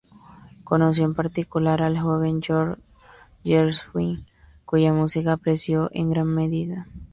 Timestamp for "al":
1.83-1.99